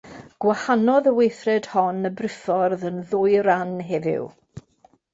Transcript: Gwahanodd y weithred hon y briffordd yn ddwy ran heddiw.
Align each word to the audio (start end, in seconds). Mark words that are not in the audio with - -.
Gwahanodd 0.45 1.09
y 1.11 1.13
weithred 1.17 1.69
hon 1.75 2.09
y 2.11 2.13
briffordd 2.21 2.89
yn 2.91 3.01
ddwy 3.13 3.39
ran 3.51 3.79
heddiw. 3.93 4.29